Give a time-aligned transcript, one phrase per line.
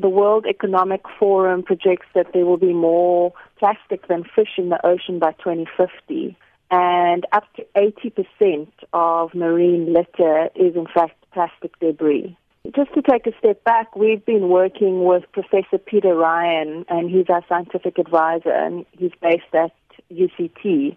[0.00, 4.84] The World Economic Forum projects that there will be more plastic than fish in the
[4.86, 6.36] ocean by 2050,
[6.70, 12.36] and up to 80% of marine litter is in fact plastic debris.
[12.74, 17.30] Just to take a step back, we've been working with Professor Peter Ryan, and he's
[17.30, 19.72] our scientific advisor, and he's based at
[20.12, 20.96] UCT.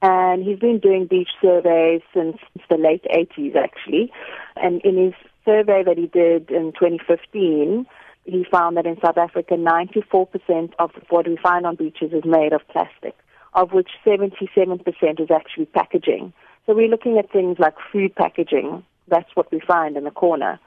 [0.00, 2.38] And he's been doing beach surveys since
[2.70, 4.10] the late 80s, actually.
[4.56, 5.14] And in his
[5.44, 7.86] survey that he did in 2015,
[8.24, 12.52] he found that in South Africa, 94% of what we find on beaches is made
[12.52, 13.16] of plastic,
[13.54, 16.32] of which 77% is actually packaging.
[16.66, 18.84] So we're looking at things like food packaging.
[19.08, 20.60] That's what we find in the corner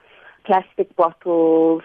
[0.45, 1.83] plastic bottles,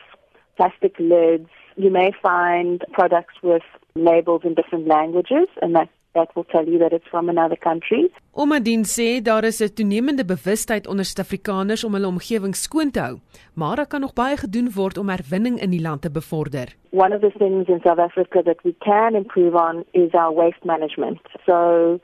[0.57, 1.49] plastic lids.
[1.77, 3.63] You may find products with
[3.95, 8.11] labels in different languages, and that that will tell you that it's from another country.
[8.33, 13.19] Omadien sê daar is 'n toenemende bewustheid onder Suid-Afrikaners om hulle omgewing skoon te hou,
[13.55, 16.77] maar daar kan nog baie gedoen word om herwinning in die land te bevorder.
[16.91, 20.65] One of the things in South Africa that we can improve on is our waste
[20.65, 21.21] management.
[21.47, 21.99] So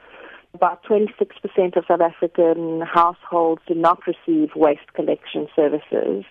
[0.54, 6.24] about 26% of South African households do not receive waste collection services.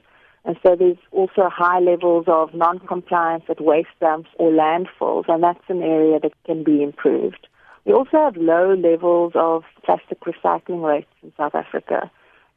[0.45, 5.67] And so there's also high levels of non-compliance at waste dumps or landfills, and that's
[5.69, 7.47] an area that can be improved.
[7.85, 12.11] We also have low levels of plastic recycling rates in South Africa.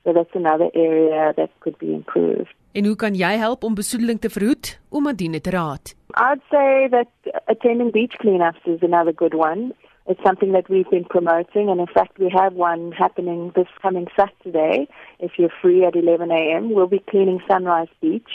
[0.05, 2.55] So that's another area that could be improved.
[2.73, 5.93] En hoe kan jy help om besoedeling te verhoed om Adine te raad?
[6.17, 7.11] I'd say that
[7.45, 9.73] attending beach cleanups is another good one.
[10.07, 14.07] It's something that we've been promoting, and in fact, we have one happening this coming
[14.17, 14.89] Saturday.
[15.19, 18.33] If you're free at 11 a.m., we'll be cleaning Sunrise Beach,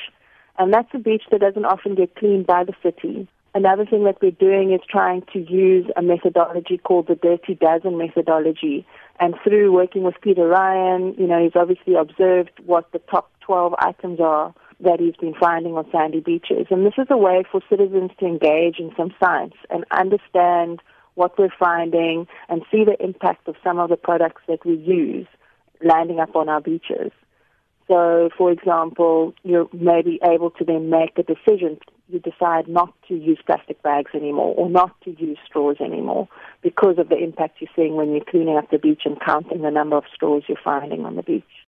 [0.59, 3.27] and that's a beach that doesn't often get cleaned by the city.
[3.55, 7.97] Another thing that we're doing is trying to use a methodology called the Dirty Dozen
[7.99, 8.85] methodology.
[9.19, 13.75] And through working with Peter Ryan, you know, he's obviously observed what the top 12
[13.77, 16.65] items are that he's been finding on sandy beaches.
[16.71, 20.81] And this is a way for citizens to engage in some science and understand
[21.15, 25.27] what we're finding, and see the impact of some of the products that we use
[25.83, 27.11] landing up on our beaches.
[27.87, 31.77] So, for example, you may be able to then make a decision.
[32.13, 36.29] You decide not to use plastic bags anymore or not to use straws anymore
[36.61, 39.71] because of the impact you're seeing when you're cleaning up the beach and counting the
[39.71, 41.65] number of straws you're finding on the beach.